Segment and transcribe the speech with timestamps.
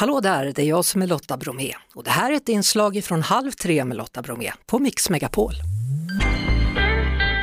[0.00, 3.04] Hallå där, det är jag som är Lotta Bromé och det här är ett inslag
[3.04, 5.52] från Halv tre med Lotta Bromé på Mix Megapol.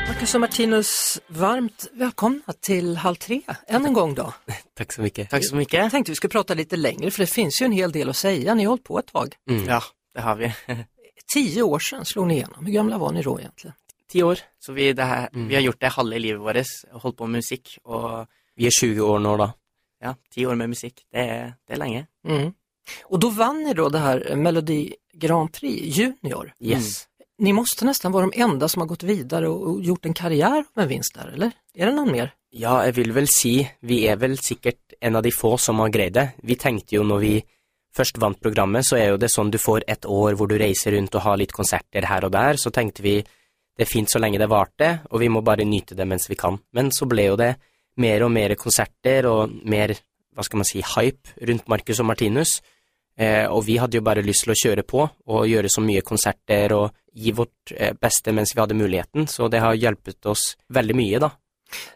[0.07, 4.33] Marcus och Martinus, varmt välkomna till Halv tre, än en gång då.
[4.77, 5.29] Tack så mycket.
[5.29, 5.91] Tack så Jag mycket.
[5.91, 8.53] tänkte vi skulle prata lite längre för det finns ju en hel del att säga,
[8.53, 9.35] ni har hållit på ett tag.
[9.49, 9.65] Mm.
[9.67, 9.83] Ja,
[10.13, 10.53] det har vi.
[11.33, 13.75] Tio år sedan slog ni igenom, hur gamla var ni då egentligen?
[14.11, 14.39] Tio år.
[14.59, 15.47] Så vi, det her, Mm.
[15.47, 17.77] vi har gjort det halve livet vårt, holdt på med musikk.
[17.83, 18.27] Och...
[18.55, 19.51] Vi är 20 år nu då.
[20.03, 22.07] Ja, ti år med musikk, det er, det er lenge.
[22.27, 22.53] Mm.
[23.03, 26.53] Och då vann ni då det här Melodi Grand Prix Junior.
[26.59, 27.07] Yes.
[27.37, 30.65] Ni måste nästan vara de enda som har gått vidare og och gjort en karriär
[30.73, 31.51] med en vinst där, eller?
[31.73, 32.33] Är det någon mer?
[32.49, 35.89] Ja, jeg vil vel si vi er vel sikkert en av de få som har
[35.89, 36.29] greid det.
[36.43, 37.33] Vi tenkte jo når vi
[37.97, 40.95] først vant programmet, så er jo det sånn du får et år hvor du reiser
[40.95, 42.57] rundt og har litt konserter her og der.
[42.57, 45.93] Så tenkte vi det er fint så lenge det varte, og vi må bare nyte
[45.95, 46.57] det mens vi kan.
[46.73, 47.51] Men så ble jo det
[47.97, 49.95] mer og mer konserter og mer,
[50.35, 52.59] hva skal man si, hype rundt Marcus og Martinus.
[53.17, 56.05] Eh, og vi hadde jo bare lyst til å kjøre på og gjøre så mye
[56.05, 60.51] konserter og gi vårt eh, beste mens vi hadde muligheten, så det har hjulpet oss
[60.69, 61.31] veldig mye, da.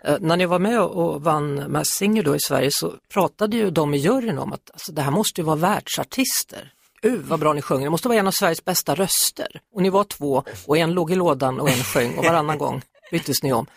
[0.03, 3.71] Eh, när ni var med och vann Mass Singer då i Sverige så pratade ju
[3.71, 6.73] de i juryn om att alltså, det här måste ju vara världsartister.
[7.05, 9.61] Uh, vad bra ni sjunger, det måste vara en av Sveriges bästa röster.
[9.73, 12.81] Och ni var två och en låg i lådan och en sjöng och varannan gång
[13.11, 13.67] byttes ni om.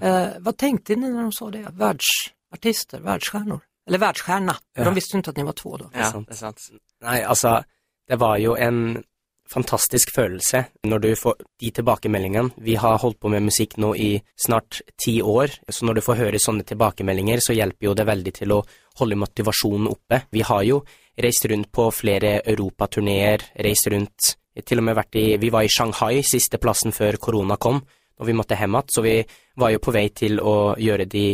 [0.00, 1.66] Eh, vad tänkte ni när de sa det?
[1.72, 3.60] Världsartister, världsstjärnor?
[3.88, 4.84] Eller världsstjärna, Ja.
[4.84, 5.90] de visste ju inte att ni var två då.
[5.94, 6.28] Ja, sant.
[6.28, 6.58] det är sant.
[7.02, 7.64] Nej, alltså,
[8.08, 9.02] det var jo en
[9.52, 12.50] fantastisk følelse når du får de tilbakemeldingene.
[12.56, 16.14] Vi har holdt på med musikk nå i snart ti år, så når du får
[16.14, 18.62] høre sånne tilbakemeldinger, så hjelper jo det veldig til å
[18.98, 20.22] holde motivasjonen oppe.
[20.30, 20.84] Vi har jo
[21.18, 25.68] reist rundt på flere europaturneer, reist rundt, til og med vært i Vi var i
[25.68, 27.82] Shanghai, siste plassen før korona kom,
[28.22, 29.16] og vi måtte hjem igjen, så vi
[29.58, 31.26] var jo på vei til å gjøre de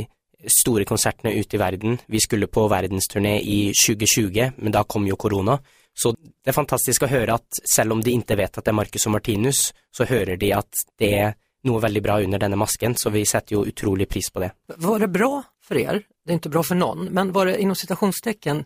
[0.48, 1.98] store konsertene ute i verden.
[2.06, 5.59] Vi skulle på verdensturné i 2020, men da kom jo korona.
[5.98, 8.78] Så det er fantastisk å høre at selv om de ikke vet at det er
[8.78, 11.33] Marcus og Martinus, så hører de at det er
[11.66, 14.53] noe veldig bra under denne masken, så vi setter jo utrolig pris på det.
[14.78, 16.04] Var det bra for dere?
[16.22, 18.62] Det er ikke bra for noen, men var det innom situasjonstegn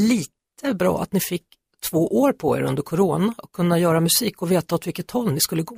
[0.00, 4.42] lite bra at dere fikk to år på dere under korona og kunne gjøre musikk
[4.42, 5.76] og veta åt hvilket håll ni skulle gå?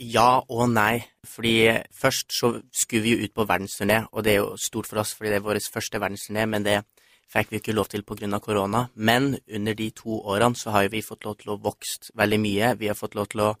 [0.00, 1.02] Ja og nei.
[1.28, 5.02] Fordi først så skulle vi jo ut på verdensturné, og det er jo stort for
[5.02, 6.78] oss fordi det er vår første verdensturné, men det
[7.30, 8.38] fikk vi ikke lov til pga.
[8.40, 8.88] korona.
[8.94, 12.40] Men under de to årene så har jo vi fått lov til å vokst veldig
[12.40, 12.74] mye.
[12.78, 13.54] Vi har fått lov til å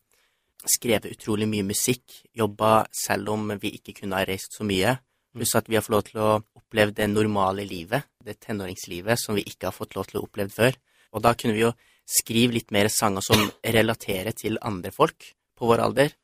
[0.64, 4.98] skrive utrolig mye musikk, jobba selv om vi ikke kunne ha reist så mye.
[5.32, 9.36] Pluss at vi har fått lov til å oppleve det normale livet, det tenåringslivet som
[9.38, 10.74] vi ikke har fått lov til å oppleve før.
[11.12, 11.72] Og da kunne vi jo
[12.04, 16.19] skrive litt mer sanger som relaterer til andre folk på vår alder.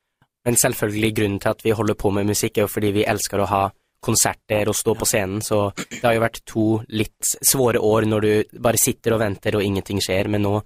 [0.47, 3.43] Men selvfølgelig grunnen til at vi holder på med musikk er jo fordi vi elsker
[3.43, 3.65] å ha
[4.07, 8.27] konserter og stå på scenen, så det har jo vært to litt svåre år når
[8.27, 10.61] du bare sitter og venter og ingenting skjer, men nå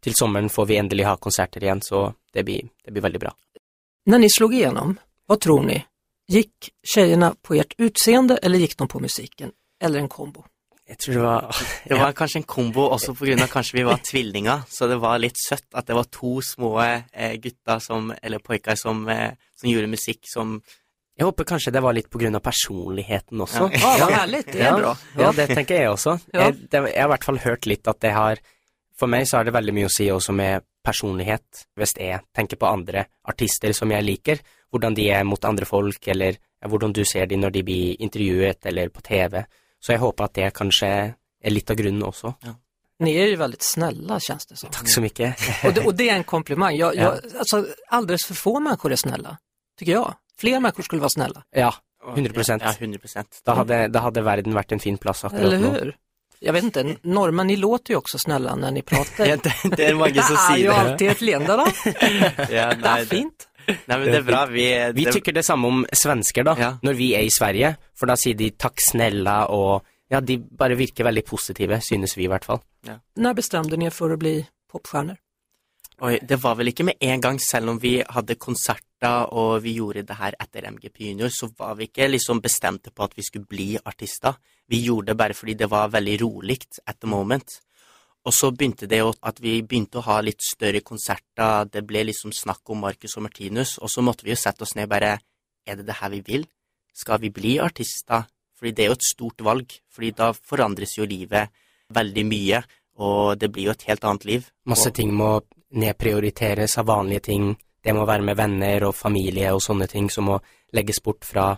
[0.00, 3.34] til sommeren får vi endelig ha konserter igjen, så det blir, det blir veldig bra.
[4.06, 4.96] Når ni slog igjennom,
[5.26, 5.76] hva tror ni?
[6.30, 9.52] Gikk jentene på ert utseende eller gikk de på musikken,
[9.82, 10.46] Eller en kombo?
[10.86, 11.60] Jeg tror det var
[11.90, 15.38] Det var kanskje en kombo også av kanskje vi var tvillinger, så det var litt
[15.40, 19.90] søtt at det var to små eh, gutter som, eller poiker som, eh, som gjorde
[19.90, 20.60] musikk som
[21.16, 23.70] Jeg håper kanskje det var litt av personligheten også.
[23.72, 23.78] Ja.
[23.80, 24.76] Ja, vad härligt, det er Ja.
[24.76, 24.96] bra.
[25.16, 26.18] Ja, det tenker jeg også.
[26.32, 28.38] Jeg, det, jeg har i hvert fall hørt litt at det har
[28.96, 32.56] For meg så har det veldig mye å si også med personlighet, hvis jeg tenker
[32.56, 34.38] på andre artister som jeg liker,
[34.72, 38.00] hvordan de er mot andre folk, eller ja, hvordan du ser de når de blir
[38.00, 39.42] intervjuet eller på TV.
[39.86, 42.32] Så jeg håper at det kanskje er litt av grunnen også.
[42.98, 44.70] Ni är ju väldigt snälla känns det som.
[44.74, 45.34] Takk så mye.
[45.64, 46.76] Och det, och det är en komplimang.
[46.76, 49.36] Jag, jag, alltså, alldeles för få människor är snälla,
[49.78, 50.14] tycker jag.
[50.38, 51.74] Fler människor skulle vara snälla, Ja,
[52.16, 52.60] 100%.
[52.64, 55.70] Ja, 100% da hadde, da hadde verden vært en fin plass akkurat eller nå.
[55.70, 55.96] hur?
[56.38, 59.26] Jag vet inte, norrmän, ni låter ju också snälla när ni pratar.
[59.26, 61.66] Det, det er mange som Det är er ju alltid ett leende da.
[62.50, 63.48] Ja, Det er är fint.
[63.68, 64.44] Nei, men det er bra.
[64.46, 66.70] Vi, Vi det, tykker det samme om svensker, da, Ja.
[66.82, 67.76] når vi er i Sverige.
[67.94, 72.24] For da sier de 'takk snella' og Ja, de bare virker veldig positive, synes vi
[72.24, 72.60] i hvert fall.
[72.86, 73.00] Ja.
[73.18, 75.16] Når bestemte dere for å bli popstjerner?
[76.00, 79.72] Oi, det var vel ikke med en gang, selv om vi hadde konserter og vi
[79.80, 83.22] gjorde det her etter MGP Junior, så var vi ikke liksom bestemte på at vi
[83.22, 84.36] skulle bli artister.
[84.68, 87.60] Vi gjorde det bare fordi det var veldig roligt at the moment.
[88.26, 92.02] Og så begynte det jo at vi begynte å ha litt større konserter, det ble
[92.08, 95.18] liksom snakk om Marcus og Martinus, og så måtte vi jo sette oss ned bare
[95.66, 96.44] Er det det her vi vil?
[96.94, 98.26] Skal vi bli artister?
[98.56, 101.50] Fordi det er jo et stort valg, fordi da forandres jo livet
[101.92, 102.60] veldig mye,
[103.02, 104.46] og det blir jo et helt annet liv.
[104.64, 105.40] Masse ting må
[105.76, 107.50] nedprioriteres av vanlige ting.
[107.82, 110.38] Det må være med venner og familie og sånne ting som må
[110.74, 111.50] legges bort fra,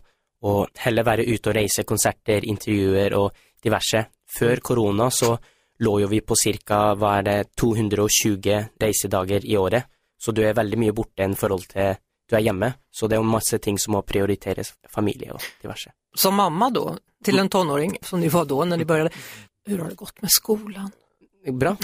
[0.43, 3.31] og heller være ute og reise konserter, intervjuer og
[3.62, 4.05] diverse.
[4.29, 5.37] Før korona så
[5.80, 6.94] lå jo vi på ca.
[6.94, 9.84] hva er det, 220 reisedager i året.
[10.19, 11.94] Så du er veldig mye borte enn forhold til
[12.28, 12.72] du er hjemme.
[12.92, 15.94] Så det er jo masse ting som må prioriteres, familie og diverse.
[16.14, 16.90] Som mamma da,
[17.25, 19.22] til en tonåring som de var da når ni begynte,
[19.69, 20.90] hvordan har det gått med skolen?
[21.48, 21.75] Bra.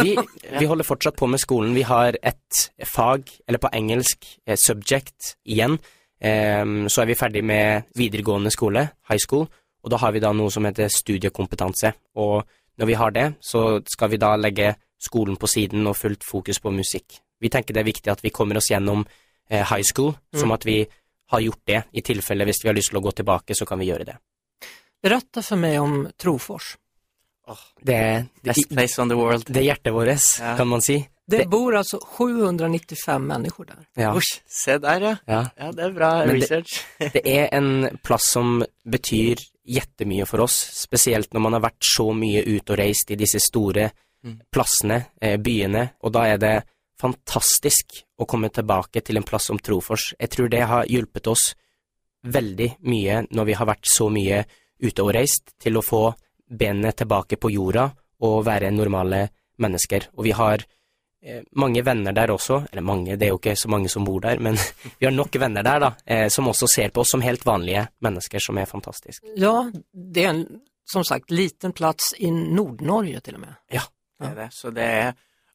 [0.00, 0.14] Vi,
[0.58, 1.74] vi holder fortsatt på med skolen.
[1.76, 5.76] Vi har et fag, eller på engelsk, eh, subject igjen.
[6.20, 9.48] Ehm, så er vi ferdig med videregående skole, high school,
[9.82, 11.92] og da har vi da noe som heter studiekompetanse.
[12.20, 12.44] Og
[12.80, 16.58] når vi har det, så skal vi da legge skolen på siden og fullt fokus
[16.60, 17.20] på musikk.
[17.40, 19.04] Vi tenker det er viktig at vi kommer oss gjennom
[19.50, 20.82] eh, high school, som at vi
[21.30, 21.82] har gjort det.
[21.92, 24.16] I tilfelle hvis vi har lyst til å gå tilbake, så kan vi gjøre det.
[25.00, 26.74] Berätta for meg om Trofors.
[27.82, 29.44] Det, er- det, Best place on the world.
[29.48, 30.56] det er hjertet vårt, Ja.
[30.56, 30.98] kan man si.
[31.30, 33.86] Det, Det- bor altså 795 mennesker der.
[33.96, 34.12] Ja.
[34.14, 35.16] Usch, se der, ja.
[35.26, 35.40] ja.
[35.58, 36.84] Ja, det er bra Men det- research.
[36.98, 39.36] Det er en plass som betyr
[39.70, 43.40] jettemye for oss, spesielt når man har vært så mye ute og reist i disse
[43.42, 43.90] store
[44.20, 44.34] Mm.
[44.52, 46.64] plassene, eh, byene, og da er det
[47.00, 50.12] fantastisk å komme tilbake til en plass som Trofors.
[50.20, 51.54] Jeg tror det har hjulpet oss
[52.26, 54.44] veldig mye når vi har vært så mye
[54.82, 56.14] ute og reist, til å få
[56.50, 57.86] benene tilbake på jorda
[58.20, 60.08] og være normale mennesker.
[60.18, 60.66] Og vi har
[61.52, 64.40] mange venner der også, eller mange, det er jo ikke så mange som bor der,
[64.40, 64.56] men
[64.98, 67.86] vi har nok venner der da, eh, som også ser på oss som helt vanlige
[68.00, 69.24] mennesker, som er fantastisk.
[69.36, 70.44] Ja, det er en,
[70.88, 73.58] som sagt, liten plass i Nord-Norge til og med.
[73.72, 73.84] Ja,
[74.20, 74.48] Det er det.
[74.52, 75.12] Så det er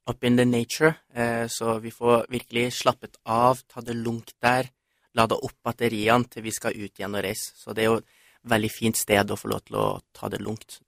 [0.10, 0.94] up in the nature.
[1.14, 4.70] Eh, så vi får virkelig slappet av, ta det lugnt der,
[5.14, 7.54] lade opp batteriene til vi skal ut igjen og reise.
[7.58, 8.08] Så det er jo et
[8.50, 10.80] veldig fint sted å få lov til å ta det lugnt.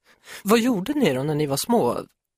[0.46, 1.82] Hva gjorde dere da dere ni var små?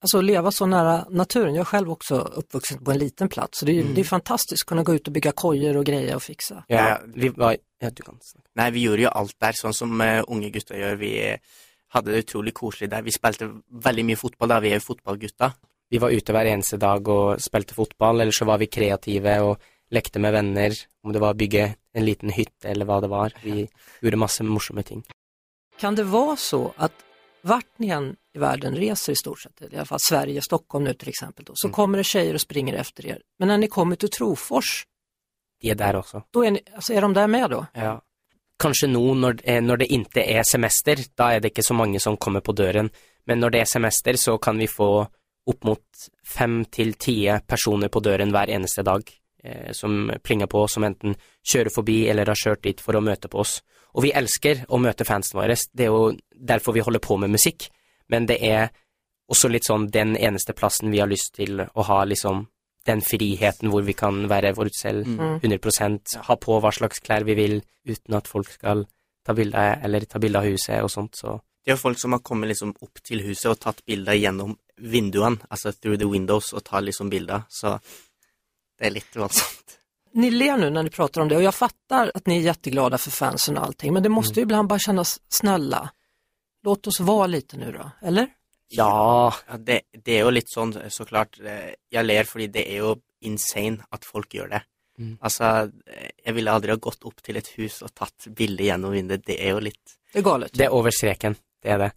[0.01, 1.55] Alltså leva så nära naturen.
[1.55, 3.59] Jag är själv också uppvuxen på en liten plats.
[3.59, 3.93] Så det är, Mm.
[3.93, 6.63] det är fantastiskt att kunna gå ut och bygga kojor och grejer och fixa.
[6.67, 8.47] Ja, vi var, ja, du kan snakke.
[8.55, 10.95] Nei, vi gjorde jo alt der, sånn som uh, unge gutter gjør.
[10.95, 11.39] Vi eh,
[11.95, 13.01] hadde det utrolig koselig der.
[13.01, 15.51] Vi spilte veldig mye fotball da, vi er jo fotballgutter.
[15.91, 19.57] Vi var ute hver eneste dag og spilte fotball, eller så var vi kreative og
[19.91, 23.33] lekte med venner, om det var å bygge en liten hytte eller hva det var.
[23.43, 23.67] Vi
[24.01, 25.03] gjorde masse morsomme ting.
[25.79, 26.93] Kan det vara så att
[27.41, 27.89] vart ni
[28.39, 31.67] världen reser i stort sett, i alla fall Sverige, Stockholm nu till exempel, då, så
[31.67, 31.73] Mm.
[31.73, 33.21] kommer det tjejer och springer efter er.
[33.39, 34.85] Men när ni kommer till Trofors,
[35.61, 36.21] De er der også.
[36.31, 37.65] då är, ni, alltså är de där med då?
[37.73, 38.01] Ja.
[38.59, 42.17] Kanskje nå når, när det ikke er semester, da er det ikke så mange som
[42.17, 42.89] kommer på døren,
[43.25, 45.07] men når det er semester, så kan vi få
[45.47, 45.81] opp mot
[46.27, 49.01] fem til ti personer på døren hver eneste dag,
[49.43, 53.27] eh, som plinger på, som enten kjører forbi eller har kjørt dit for å møte
[53.27, 53.61] på oss.
[53.95, 57.29] Og vi elsker å møte fansen våre, det er jo derfor vi holder på med
[57.31, 57.69] musikk,
[58.09, 58.69] men det er
[59.29, 62.47] også litt sånn den eneste plassen vi har lyst til å ha liksom
[62.87, 65.39] den friheten hvor vi kan være vår selv Mm.
[65.41, 68.85] 100% ha på hva slags klær vi vil, uten at folk skal
[69.25, 72.13] ta bilde eller ta bilde av huset og sånt, så Det er jo folk som
[72.15, 76.53] har kommet liksom opp til huset og tatt bilder gjennom vinduene, altså through the windows,
[76.53, 77.43] og tar liksom bilder.
[77.49, 77.79] Så
[78.79, 79.75] det er litt voldsomt.
[80.13, 82.97] Ni ler nu när ni pratar om det och jag fattar att ni är jätteglada
[82.97, 85.89] för fansen och allting, men det måste ju ibland bara kännas snälla.
[86.63, 88.27] Låt oss vara lite nu då, eller?
[88.69, 91.39] Ja, det, det er jo litt sånn, så klart.
[91.41, 92.91] eh, Jeg ler fordi det er jo
[93.25, 94.61] insane at folk gjør det.
[94.99, 95.15] Mm.
[95.21, 98.91] Altså, eh, jeg ville aldri ha gått opp til et hus og tatt bilde gjennom
[98.93, 99.23] vinduet.
[99.25, 100.53] Det er jo litt Det er galet.
[100.53, 101.91] det er over streken, det er det.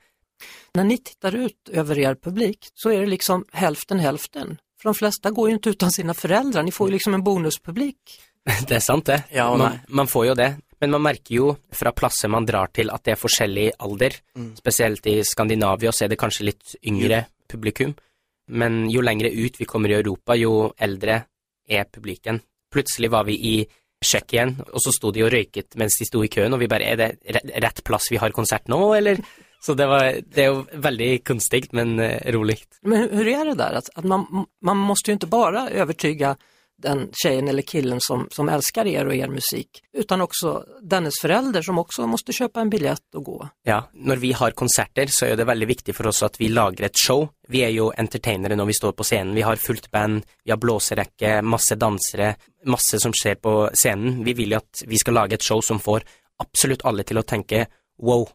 [0.74, 4.56] Når ni tittar ut over er publik så er det liksom hälften hälften.
[4.80, 6.62] For de fleste går jo ikke uten sine foreldre.
[6.62, 7.98] ni får jo liksom en bonuspublik.
[8.68, 9.22] Det er sant, det.
[9.30, 10.56] Ja man, man får jo det.
[10.82, 14.16] Men man merker jo fra plasser man drar til at det er forskjellig alder.
[14.34, 14.48] Mm.
[14.58, 17.20] Spesielt i Skandinavia så er det kanskje litt yngre
[17.50, 17.94] publikum.
[18.50, 21.20] Men jo lengre ut vi kommer i Europa, jo eldre
[21.70, 22.42] er publiken.
[22.72, 23.54] Plutselig var vi i
[24.02, 26.90] Tsjekkia, og så sto de og røyket mens de sto i køen, og vi bare
[26.90, 27.10] Er det
[27.62, 29.22] rett plass vi har konsert nå, eller?
[29.62, 32.56] Så det, var, det er jo veldig kunstig, men eh, rolig.
[32.82, 33.72] Men hvordan hur är det där?
[33.72, 36.36] Att, att man, man måste ju inte bara övertyga
[36.82, 41.62] den tjejen eller killen som, som älskar er och er musik, utan också dennes förälder
[41.62, 43.48] som också måste köpa en biljett och gå.
[43.62, 46.84] Ja, når vi har konserter, så er det veldig viktig for oss at vi lager
[46.86, 47.28] et show.
[47.48, 49.34] Vi er jo entertainere når vi står på scenen.
[49.34, 52.34] Vi har fullt band, vi har blåserekke, masse dansere,
[52.66, 54.22] masse som skjer på scenen.
[54.24, 56.06] Vi vil jo at vi skal lage et show som får
[56.42, 57.66] absolutt alle til å tenke
[58.02, 58.26] wow,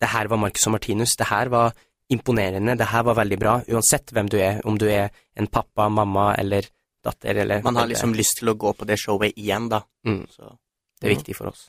[0.00, 1.72] det her var Marcus och Martinus, det her var
[2.08, 5.88] imponerende, det her var veldig bra, uansett hvem du er, om du er en pappa,
[5.88, 6.68] mamma eller
[7.04, 9.82] datter eller Man har liksom lyst til å gå på det showet igjen, da.
[10.06, 10.56] mm, Så
[11.00, 11.68] Det er viktig for oss.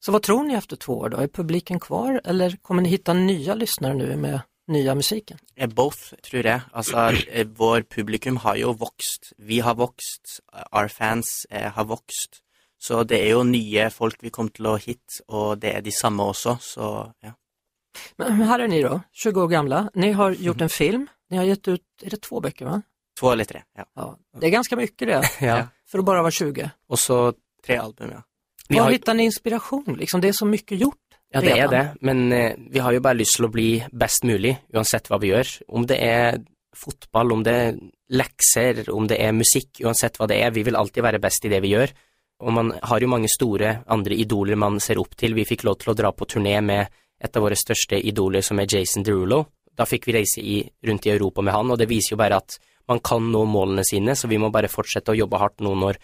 [0.00, 1.16] Så vad tror ni efter två år då?
[1.18, 5.38] Är publiken kvar eller kommer ni hitta nya lyssnare nu med nya musiken?
[5.56, 6.60] eh, both, tror jeg.
[6.72, 6.96] Altså,
[7.28, 9.32] eh, vår publikum har jo vokst.
[9.38, 10.40] Vi har vokst.
[10.72, 12.40] Our fans eh, har vokst.
[12.80, 15.92] Så det er jo nye folk vi kommer til å hit, og det er de
[15.92, 17.34] samme også, så ja.
[18.16, 19.80] Men her er ni da, 20 år gamla.
[19.94, 22.80] Ni har gjort en film ni har gett ut, er det två bøker, va?
[23.20, 23.62] Två eller tre.
[23.76, 23.84] Ja.
[23.96, 24.16] Ja.
[24.40, 25.66] Det är ganska mycket det, Ja.
[25.90, 26.70] för att bara vara 20.
[26.88, 27.32] Og så
[27.66, 28.22] Tre album, ja.
[28.68, 29.96] vi Var har, hittar ni inspiration?
[29.98, 30.96] Liksom, det är så mycket gjort.
[31.32, 31.70] Ja, det er redan.
[31.70, 35.18] det, men eh, vi har jo bare lyst til å bli best mulig, uansett hva
[35.20, 35.50] vi gjør.
[35.68, 36.38] Om det er
[36.76, 37.76] fotball, om det er
[38.10, 40.50] lekser, om det er musikk, uansett hva det er.
[40.50, 41.92] Vi vil alltid være best i det vi gjør.
[42.40, 45.34] Og man har jo mange store andre idoler man ser opp til.
[45.36, 46.88] Vi fikk lov til å dra på turné med
[47.20, 49.44] et av våre største idoler, som er Jason Derulo.
[49.76, 52.40] Da fikk vi reise i, rundt i Europa med han, og det viser jo bare
[52.40, 52.56] at
[52.90, 55.98] man kan nå målene sine, så vi må bare fortsette å jobbe hardt nå når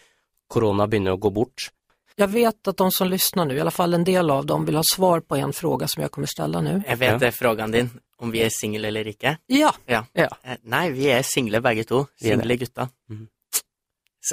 [0.48, 1.70] korona begynner å gå bort.
[2.16, 4.76] Jag vet att de som lyssnar nu, i alla fall en del av dem, vill
[4.78, 6.82] ha svar på en fråga som jag kommer ställa nu.
[6.88, 7.18] Jeg vet Ja.
[7.18, 7.90] det er frågan din,
[8.22, 9.36] om vi er single eller ikke.
[9.46, 10.04] Ja, Ja.
[10.14, 10.28] Ja.
[10.44, 12.06] Eh, Nei, vi er single begge to.
[12.22, 12.88] Single gutter.
[13.10, 13.26] Mm.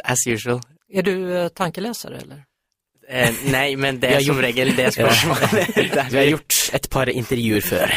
[0.04, 0.62] As usual.
[0.90, 2.46] Er du eh, tankeläsare eller?
[3.10, 5.76] Eh, nei, men det er som regel det spørsmålet.
[6.14, 7.92] Vi har gjort et par intervjuer før.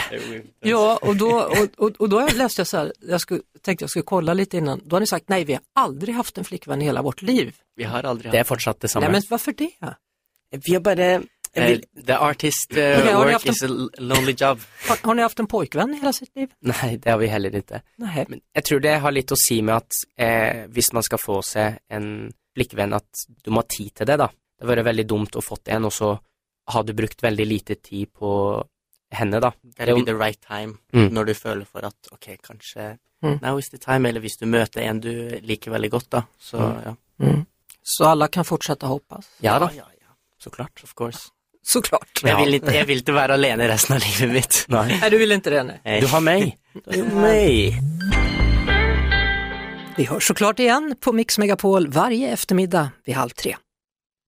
[0.66, 3.90] Ja, och då, och, och, och då läste jag så här, jag skulle, tänkte jag
[3.90, 6.82] skulle kolla lite innan, då har ni sagt nej, vi har aldrig haft en flickvän
[6.82, 7.54] i hela vårt liv.
[7.76, 9.06] Vi har aldri Det er fortsatt det samme.
[9.06, 9.70] Nej, men varför det?
[10.66, 11.22] Vi har bare
[11.56, 13.66] Eh, The artist uh, okay, work en- is a
[13.98, 14.60] lonely job.
[14.88, 16.48] Har, har ni haft en pojkvän i hela sitt liv?
[16.60, 17.80] Nei, det har vi heller ikke.
[17.96, 18.26] Nej.
[18.28, 21.38] Men jeg tror det har litt å si med at eh, hvis man skal få
[21.42, 23.08] seg en blikkvenn, at
[23.44, 24.28] du må ha tid til det, da.
[24.58, 26.18] Det hadde vært veldig dumt å fått en, og så
[26.68, 28.64] har du brukt veldig lite tid på
[29.12, 29.50] henne, da.
[29.78, 31.10] Gotta be the right time Mm.
[31.12, 33.38] når du føler for at ok, kanskje Mm.
[33.42, 36.22] now is the time, eller hvis du møter en du liker veldig godt, da.
[36.40, 36.82] Så Mm.
[36.84, 36.94] ja.
[37.20, 37.46] Mm.
[37.84, 39.26] Så alla kan fortsette å hoppas?
[39.40, 40.12] Ja da, ja, ja.
[40.40, 40.82] så klart.
[40.82, 41.30] Of course.
[41.64, 42.22] Såklart.
[42.22, 42.36] Jeg Ja.
[42.44, 44.66] vil, ikke, jeg vil ikke være alene resten av livet mitt.
[44.68, 44.98] Nei.
[45.00, 45.66] nei du vil ikke det?
[45.84, 46.00] nei.
[46.00, 46.56] Du har meg.
[46.92, 47.80] Du har meg.
[49.96, 53.54] Vi høres så klart igjen på Mix Megapol varje eftermiddag ved halv tre.